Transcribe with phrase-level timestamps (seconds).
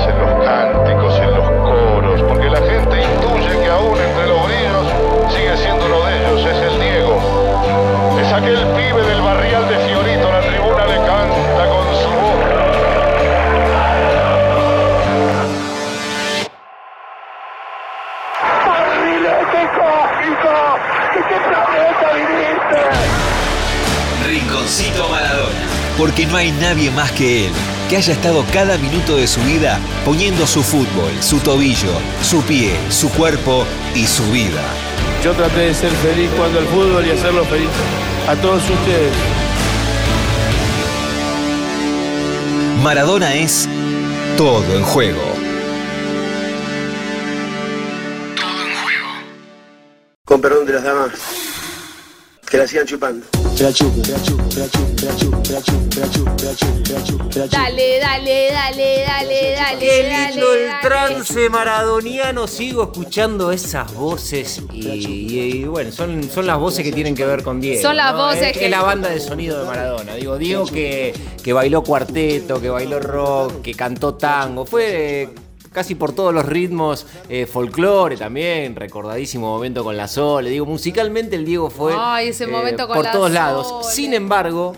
[0.00, 4.86] en los cánticos, en los coros, porque la gente intuye que aún entre los brillos
[5.32, 8.18] sigue siendo uno de ellos, es el Diego.
[8.20, 12.44] Es aquel pibe del barrial de Fiorito, la tribuna le canta con su voz.
[24.26, 25.64] Rinconcito Maradona.
[25.96, 27.52] Porque no hay nadie más que él
[27.88, 32.76] que haya estado cada minuto de su vida poniendo su fútbol, su tobillo, su pie,
[32.88, 34.62] su cuerpo y su vida.
[35.22, 37.68] Yo traté de ser feliz cuando el fútbol y hacerlo feliz
[38.28, 39.12] a todos ustedes.
[42.82, 43.68] Maradona es
[44.36, 45.22] todo en juego.
[50.24, 51.12] Con perdón de las damas,
[52.50, 53.26] que la sigan chupando.
[57.50, 59.78] Dale, dale, dale, dale, dale.
[59.78, 60.82] Qué dale, lindo el dale.
[60.82, 66.92] trance maradoniano, sigo escuchando esas voces y, y- y, bueno, son, son las voces que
[66.92, 67.82] tienen que ver con Diego.
[67.82, 68.18] Son las ¿no?
[68.26, 70.14] voces es, que- es la banda de sonido de Maradona.
[70.14, 75.28] Digo, Diego que, que bailó cuarteto, que bailó rock, que cantó tango, fue eh,
[75.74, 80.48] casi por todos los ritmos, eh, folclore también, recordadísimo momento con la Sole.
[80.48, 83.86] Digo, musicalmente el Diego fue Ay, ese momento con por la todos lados.
[83.92, 84.74] Sin embargo,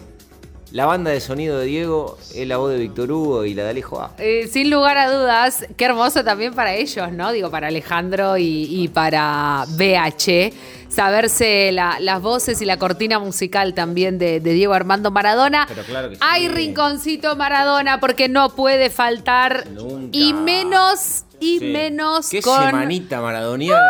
[0.72, 3.70] la banda de sonido de Diego es la voz de Víctor Hugo y la de
[3.70, 4.11] Alejo A.
[4.19, 7.30] Eh, sin lugar a dudas, qué hermoso también para ellos, ¿no?
[7.33, 10.52] Digo, para Alejandro y, y para BH,
[10.89, 15.67] saberse la- las voces y la cortina musical también de, de Diego Armando Maradona.
[15.69, 16.20] Pero claro que sí.
[16.24, 19.64] Hay rinconcito Maradona porque no puede faltar
[20.12, 21.64] Y menos y Sí.
[21.67, 23.80] menos Qué con semanita maradoniana.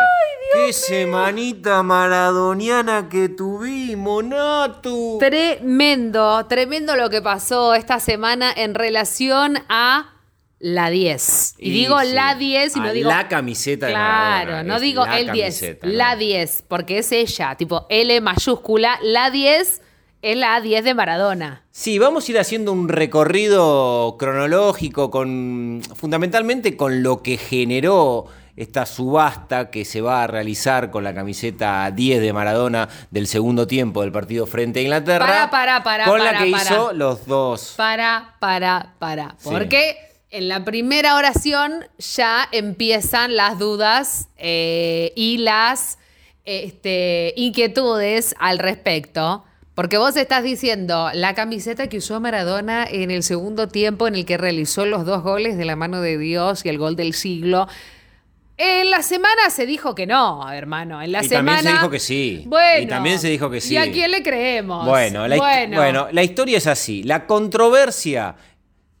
[0.53, 5.17] Qué semanita maradoniana que tuvimos, Natu.
[5.19, 10.13] Tremendo, tremendo lo que pasó esta semana en relación a
[10.59, 11.55] la 10.
[11.59, 13.09] Y, digo sí, la 10 y no digo.
[13.09, 15.93] la camiseta de Claro, no digo el 10, camiseta, ¿no?
[15.93, 19.81] la 10, porque es ella, tipo L mayúscula, la 10
[20.21, 21.63] es la 10 de Maradona.
[21.71, 28.87] Sí, vamos a ir haciendo un recorrido cronológico con fundamentalmente con lo que generó esta
[28.87, 34.01] subasta que se va a realizar con la camiseta 10 de Maradona del segundo tiempo
[34.01, 35.25] del partido frente a Inglaterra.
[35.25, 36.63] Para, para, para, Con para, la que para.
[36.63, 37.75] hizo los dos.
[37.77, 39.35] Para, para, para.
[39.37, 39.49] Sí.
[39.51, 39.97] Porque
[40.31, 45.99] en la primera oración ya empiezan las dudas eh, y las
[46.43, 49.43] este, inquietudes al respecto.
[49.77, 54.25] Porque vos estás diciendo la camiseta que usó Maradona en el segundo tiempo en el
[54.25, 57.67] que realizó los dos goles de la mano de Dios y el gol del siglo.
[58.57, 60.99] En la semana se dijo que no, hermano.
[60.99, 61.57] En la Y semana.
[61.57, 62.43] también se dijo que sí.
[62.47, 62.83] Bueno.
[62.85, 63.75] Y también se dijo que sí.
[63.75, 64.83] ¿Y a quién le creemos?
[64.83, 65.77] Bueno, la, bueno.
[65.77, 67.03] bueno, la historia es así.
[67.03, 68.35] La controversia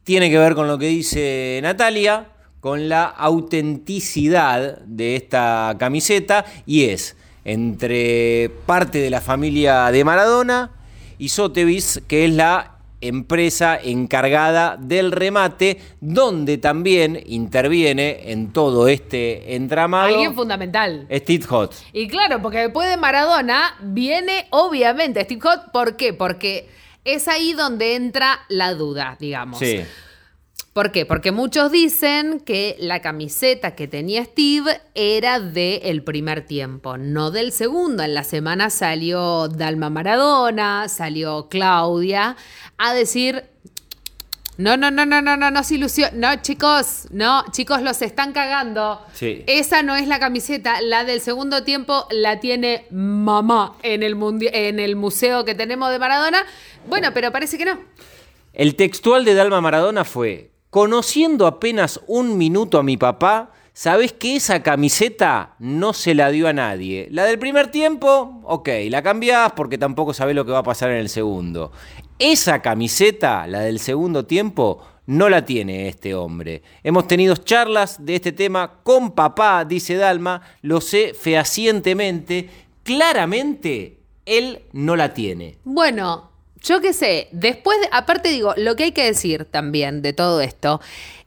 [0.03, 2.27] tiene que ver con lo que dice Natalia,
[2.59, 7.16] con la autenticidad de esta camiseta y es
[7.47, 10.69] entre parte de la familia de Maradona
[11.17, 19.55] y Sotheby's, que es la empresa encargada del remate, donde también interviene en todo este
[19.55, 21.07] entramado Alguien fundamental.
[21.09, 21.73] Steve Hot.
[21.93, 25.71] Y claro, porque después de Maradona viene obviamente Steve Hot.
[25.71, 26.11] ¿Por qué?
[26.11, 26.67] Porque
[27.05, 29.59] es ahí donde entra la duda, digamos.
[29.59, 29.83] Sí.
[30.77, 31.07] ¿Por qué?
[31.07, 37.51] Porque muchos dicen que la camiseta que tenía Steve era del primer tiempo, no del
[37.51, 38.03] segundo.
[38.03, 42.37] En la semana salió Dalma Maradona, salió Claudia
[42.77, 43.45] a decir.
[44.57, 46.11] No, no, no, no, no, no, no se ilusión.
[46.13, 49.01] No, chicos, no, chicos, los están cagando.
[49.13, 49.43] Sí.
[49.47, 50.79] Esa no es la camiseta.
[50.81, 54.15] La del segundo tiempo la tiene mamá en el,
[54.53, 56.43] en el museo que tenemos de Maradona.
[56.87, 57.79] Bueno, pero parece que no.
[58.53, 64.35] El textual de Dalma Maradona fue, conociendo apenas un minuto a mi papá, sabés que
[64.35, 67.07] esa camiseta no se la dio a nadie.
[67.11, 70.89] La del primer tiempo, ok, la cambiás porque tampoco sabés lo que va a pasar
[70.91, 71.71] en el segundo.
[72.19, 76.61] Esa camiseta, la del segundo tiempo, no la tiene este hombre.
[76.83, 82.49] Hemos tenido charlas de este tema con papá, dice Dalma, lo sé fehacientemente,
[82.83, 85.57] claramente él no la tiene.
[85.63, 86.31] Bueno,
[86.67, 90.41] yo qué sé, después, de- aparte digo, lo que hay que decir también de todo
[90.41, 90.81] esto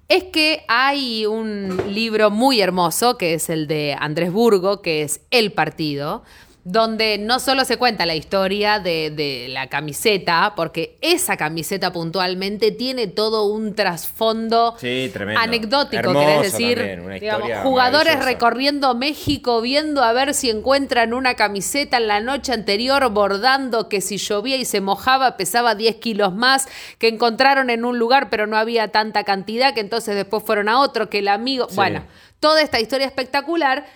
[0.08, 5.20] es que hay un libro muy hermoso que es el de Andrés Burgo, que es
[5.30, 6.24] El Partido,
[6.64, 12.70] donde no solo se cuenta la historia de, de la camiseta, porque esa camiseta puntualmente
[12.70, 16.76] tiene todo un trasfondo Sí, anecdótico, querés decir.
[16.78, 22.52] también, Digamos, jugadores recorriendo México viendo a ver si encuentran una camiseta en la noche
[22.52, 26.68] anterior bordando que si llovía y se mojaba pesaba 10 kilos más,
[26.98, 30.78] que encontraron en un lugar pero no había tanta cantidad, que entonces después fueron a
[30.80, 31.66] otro, que el amigo...
[31.70, 31.76] Sí.
[31.76, 32.04] Bueno,
[32.38, 33.86] toda esta historia espectacular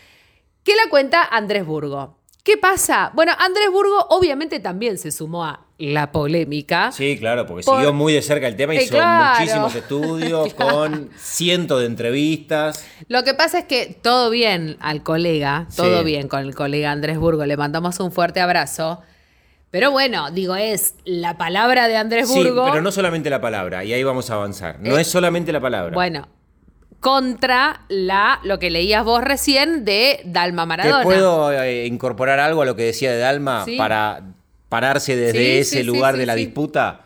[0.62, 2.16] que la cuenta Andrés Burgo.
[2.44, 3.11] ¿Qué pasa?
[3.14, 6.93] Bueno, Andrés Burgo obviamente también se sumó a la polémica.
[6.93, 9.38] Sí, claro, porque Por- siguió muy de cerca el tema, Eh, hizo claro.
[9.41, 10.75] muchísimos estudios Claro.
[10.76, 12.85] con cientos de entrevistas.
[13.08, 16.05] Lo que pasa es que todo bien al colega, todo Sí.
[16.05, 19.00] bien con el colega Andrés Burgo, le mandamos un fuerte abrazo.
[19.70, 22.67] Pero bueno, digo, es la palabra de Andrés Sí, Burgo.
[22.67, 24.79] pero no solamente la palabra, y ahí vamos a avanzar.
[24.81, 25.94] No Eh, es solamente la palabra.
[25.94, 26.29] Bueno,
[27.05, 31.03] contra la lo que leías vos recién de Dalma ¿Te Maradona.
[31.03, 33.77] puedo eh, incorporar algo a lo que decía de Dalma Sí.
[33.77, 34.23] para
[34.71, 37.01] pararse desde Sí, ese sí, lugar de la disputa?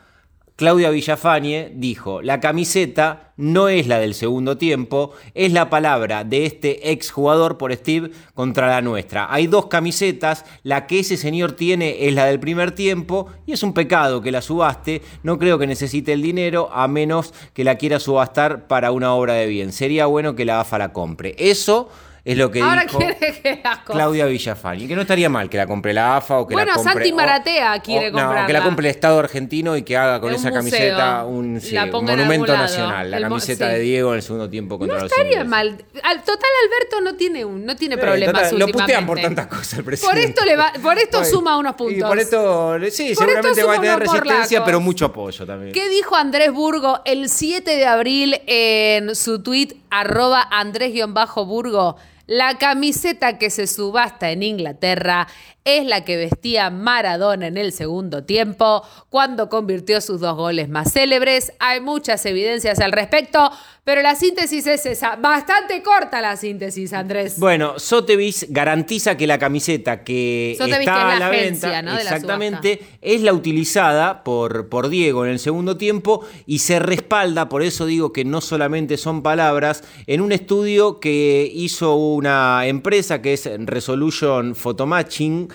[0.58, 6.46] Claudia Villafañe dijo, la camiseta no es la del segundo tiempo, es la palabra de
[6.46, 9.32] este exjugador por Steve contra la nuestra.
[9.32, 13.62] Hay dos camisetas, la que ese señor tiene es la del primer tiempo y es
[13.62, 17.76] un pecado que la subaste, no creo que necesite el dinero a menos que la
[17.76, 19.70] quiera subastar para una obra de bien.
[19.70, 21.37] Sería bueno que la AFA la compre.
[21.38, 21.88] Eso
[22.25, 22.99] es lo que Ahora dijo...
[22.99, 26.47] quiere que la Claudia Villafañe, que no estaría mal que la compre la AFA o
[26.47, 26.93] que Bueno, la compre...
[26.94, 28.47] Santi o- Maratea quiere o- no, comprarla.
[28.47, 30.55] que la compre el Estado argentino y que haga con esa museo.
[30.55, 33.11] camiseta un, sí, monumento nacional.
[33.11, 33.75] La camiseta sí.
[33.75, 35.49] de Diego en el segundo tiempo contra No los estaría ingleses.
[35.49, 35.85] mal.
[36.05, 39.06] Al total Alberto no tiene un, no tiene problemas total, Lo putean últimamente.
[39.06, 40.15] por tantas cosas el presidente.
[40.20, 41.99] Por esto le va- por esto Bueno, suma unos puntos.
[41.99, 45.73] Y por esto, sí, Por seguramente esto va a tener resistencia, pero mucho apoyo también.
[45.73, 51.96] ¿Qué dijo Andrés Burgo el 7 de abril en su tweet arroba Andrés-Burgo?
[52.26, 55.29] La camiseta que se subasta en Inglaterra
[55.64, 60.93] es la que vestía Maradona en el segundo tiempo, cuando convirtió sus dos goles más
[60.93, 61.52] célebres.
[61.58, 63.50] Hay muchas evidencias al respecto,
[63.88, 65.17] pero la síntesis es esa.
[65.17, 67.38] Bastante corta la síntesis, Andrés.
[67.38, 71.82] Bueno, Sotheby's garantiza que la camiseta que Sotheby's, está que es a la agencia, venta,
[71.82, 71.96] ¿no?
[71.96, 76.81] de la exactamente, es la utilizada por, por Diego en el segundo tiempo y se
[76.81, 82.67] respalda, por eso digo que no solamente son palabras, en un estudio que hizo una
[82.67, 85.49] empresa que es Resolution Photomatching,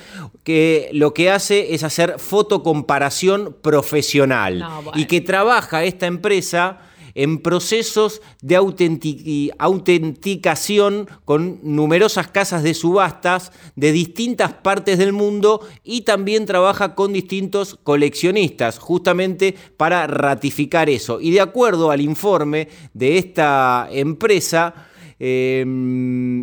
[0.44, 5.00] que lo que hace es hacer fotocomparación profesional No, bueno.
[5.00, 6.79] y que trabaja esta empresa
[7.15, 15.62] en procesos de autenti- autenticación con numerosas casas de subastas de distintas partes del mundo
[15.83, 21.21] y también trabaja con distintos coleccionistas justamente para ratificar eso.
[21.21, 24.88] Y de acuerdo al informe de esta empresa,
[25.25, 25.62] eh,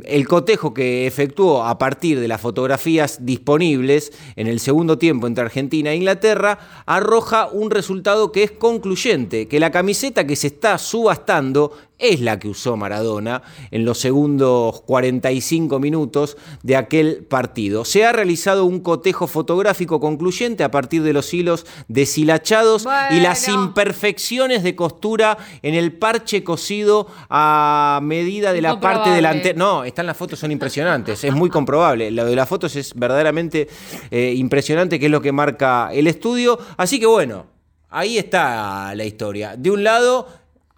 [0.07, 5.45] el cotejo que efectuó a partir de las fotografías disponibles en el segundo tiempo entre
[5.45, 10.79] Argentina e Inglaterra arroja un resultado que es concluyente, que la camiseta que se está
[10.79, 17.85] subastando es la que usó Maradona en los segundos 45 minutos de aquel partido.
[17.85, 23.47] Se ha realizado un cotejo fotográfico concluyente a partir de los hilos deshilachados y las
[23.49, 29.15] imperfecciones de costura en el parche cosido a medida de la parte Incomprobable.
[29.17, 29.59] delantera.
[29.59, 32.11] No, están las fotos, son impresionantes, es muy comprobable.
[32.11, 33.69] Lo de las fotos es verdaderamente
[34.11, 36.59] eh, impresionante, que es lo que marca el estudio.
[36.77, 37.47] Así que bueno,
[37.89, 39.55] ahí está la historia.
[39.57, 40.29] De un lado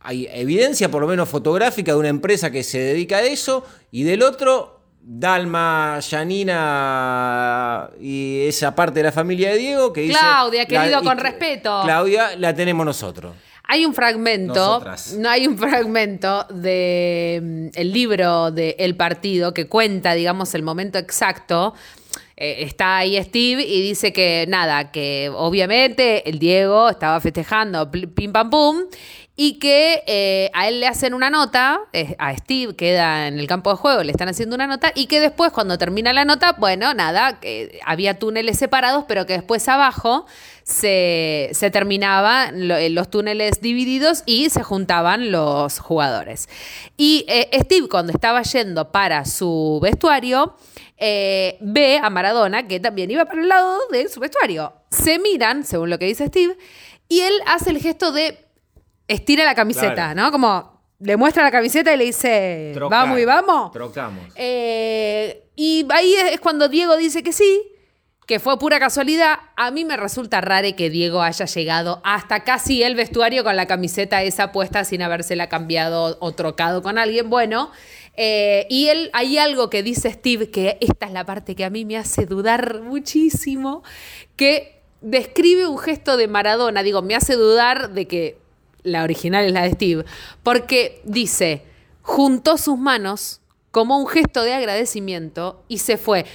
[0.00, 4.02] hay evidencia, por lo menos fotográfica, de una empresa que se dedica a eso, y
[4.02, 10.18] del otro, Dalma, Yanina y esa parte de la familia de Diego que dice...
[10.18, 11.82] Claudia, querido, y- con respeto.
[11.84, 13.34] Claudia, la tenemos nosotros.
[13.72, 15.14] Hay un fragmento, Nosotras.
[15.18, 20.62] no hay un fragmento de mm, el libro de El Partido que cuenta, digamos, el
[20.62, 21.72] momento exacto.
[22.36, 28.30] Eh, está ahí Steve y dice que nada, que obviamente el Diego estaba festejando pim
[28.30, 28.76] pam pum
[29.34, 33.46] y que eh, a él le hacen una nota, eh, a Steve queda en el
[33.46, 36.52] campo de juego, le están haciendo una nota y que después cuando termina la nota,
[36.58, 40.26] bueno, nada, que había túneles separados, pero que después abajo
[40.64, 46.48] se, se terminaban eh, los túneles divididos y se juntaban los jugadores.
[46.96, 50.56] Y eh, Steve cuando estaba yendo para su vestuario,
[50.96, 54.72] eh, ve a Maradona que también iba para el lado de su vestuario.
[54.90, 56.56] Se miran, según lo que dice Steve,
[57.08, 58.38] y él hace el gesto de
[59.08, 60.20] estira la camiseta, Claro.
[60.22, 60.30] ¿no?
[60.32, 63.00] Como le muestra la camiseta y le dice, Trocar.
[63.00, 63.72] vamos y vamos.
[63.72, 64.24] Trocamos.
[64.36, 67.62] Eh, y ahí es cuando Diego dice que sí,
[68.26, 69.36] que fue pura casualidad.
[69.56, 73.66] A mí me resulta raro que Diego haya llegado hasta casi el vestuario con la
[73.66, 77.28] camiseta esa puesta sin habérsela cambiado o trocado con alguien.
[77.28, 77.70] Bueno,
[78.16, 81.70] eh, y él, hay algo que dice Steve, que esta es la parte que a
[81.70, 83.82] mí me hace dudar muchísimo,
[84.36, 86.82] que describe un gesto de Maradona.
[86.84, 88.38] Digo, me hace dudar de que
[88.82, 90.04] la original es la de Steve,
[90.42, 91.64] porque dice,
[92.02, 96.26] juntó sus manos como un gesto de agradecimiento y se fue.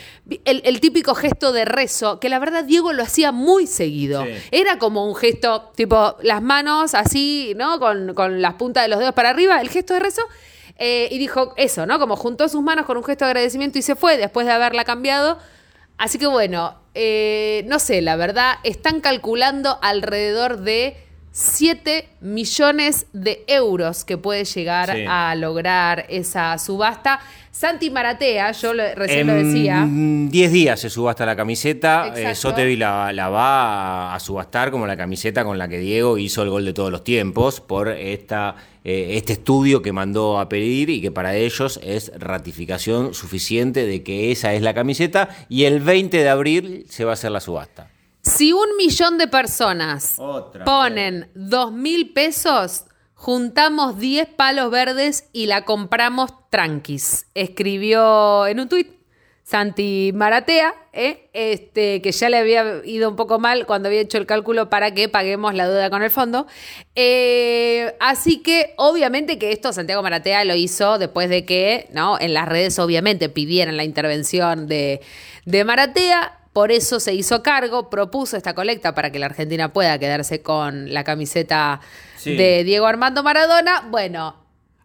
[0.43, 4.23] El, el típico gesto de rezo, que la verdad Diego lo hacía muy seguido.
[4.23, 4.31] Sí.
[4.51, 7.79] Era como un gesto, tipo, las manos así, ¿no?
[7.79, 10.23] Con, con las puntas de los dedos para arriba, el gesto de rezo.
[10.79, 11.99] Eh, y dijo eso, ¿no?
[11.99, 14.83] Como juntó sus manos con un gesto de agradecimiento y se fue después de haberla
[14.83, 15.37] cambiado.
[15.97, 21.06] Así que bueno, eh, no sé, la verdad, están calculando alrededor de
[21.39, 25.05] 7 millones de euros que puede llegar Sí.
[25.07, 27.19] a lograr esa subasta.
[27.51, 29.85] Santi Maratea, yo lo- recién lo En decía.
[30.31, 32.11] 10 días se subasta la camiseta.
[32.15, 32.33] Eh.
[32.33, 36.41] Sotheby la, la va a, a subastar como la camiseta con la que Diego hizo
[36.41, 40.89] el gol de todos los tiempos por esta, eh, este estudio que mandó a pedir
[40.89, 45.29] y que para ellos es ratificación suficiente de que esa es la camiseta.
[45.49, 47.91] Y el 20 de abril se va a hacer la subasta.
[48.27, 55.45] Si un millón de personas Otra ponen dos mil pesos, juntamos 10 palos verdes y
[55.45, 57.27] la compramos tranquis.
[57.33, 58.97] Escribió en un tuit
[59.43, 61.29] Santi Maratea, ¿eh?
[61.31, 64.93] este, que ya le había ido un poco mal cuando había hecho el cálculo para
[64.93, 66.47] que paguemos la deuda con el fondo.
[66.95, 72.19] Eh, así que obviamente que esto Santiago Maratea lo hizo después de que ¿no?
[72.19, 74.99] en las redes obviamente pidieran la intervención de,
[75.45, 76.41] de Maratea.
[76.57, 80.91] Por eso se hizo cargo, propuso esta colecta para que la Argentina pueda quedarse con
[80.91, 81.81] la camiseta
[82.15, 82.35] Sí.
[82.35, 83.85] de Diego Armando Maradona.
[83.91, 84.35] Bueno.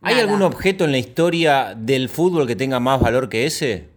[0.02, 0.26] ¿Hay nada.
[0.26, 3.88] algún objeto en la historia del fútbol que tenga más valor que ese?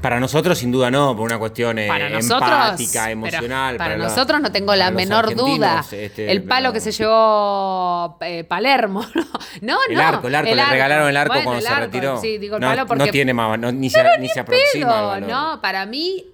[0.00, 3.76] Para nosotros, sin duda, no, por una cuestión eh, Para nosotros, empática, emocional.
[3.76, 5.84] Para, nosotros no tengo la menor duda.
[5.90, 9.04] este, el palo que se llevó eh, Palermo.
[9.60, 9.80] No, no.
[9.88, 12.20] El arco, el arco, le regalaron el arco Bueno, cuando el se arco, retiró.
[12.20, 13.06] Sí, digo el no, palo porque.
[13.06, 15.18] no tiene más, no- ni, se, ni se aproxima.
[15.20, 16.24] No, para mí.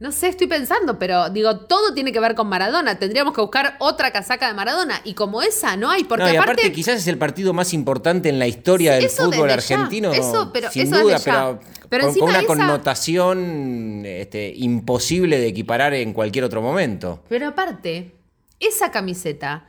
[0.00, 3.00] No sé, estoy pensando, pero digo, todo tiene que ver con Maradona.
[3.00, 5.00] Tendríamos que buscar otra casaca de Maradona.
[5.02, 7.74] Y como esa no hay, porque No, y aparte, aparte, quizás es el partido más
[7.74, 9.54] importante en la historia Sí, del fútbol ya.
[9.54, 10.12] argentino.
[10.12, 15.94] Eso, pero sin eso duda, pero, Pero con, una esa- connotación este, imposible de equiparar
[15.94, 17.24] en cualquier otro momento.
[17.28, 18.14] Pero aparte,
[18.60, 19.66] esa camiseta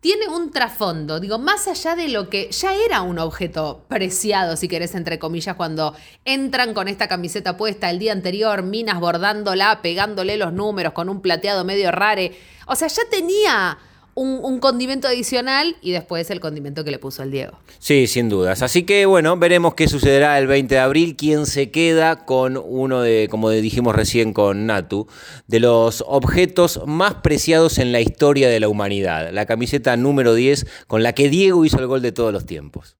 [0.00, 4.66] tiene un trasfondo, digo, más allá de lo que ya era un objeto preciado, si
[4.66, 10.38] querés, entre comillas, cuando entran con esta camiseta puesta el día anterior, minas bordándola, pegándole
[10.38, 12.38] los números con un plateado medio rare.
[12.66, 13.78] O sea, ya tenía
[14.20, 17.58] un, condimento adicional y después el condimento que le puso el Diego.
[17.78, 18.60] Sí, sin dudas.
[18.60, 23.00] Así que bueno, veremos qué sucederá el 20 de abril, quién se queda con uno
[23.00, 25.06] de, como dijimos recién con Natu,
[25.46, 30.66] de los objetos más preciados en la historia de la humanidad, la camiseta número 10
[30.86, 32.96] con la que Diego hizo el gol de todos los tiempos.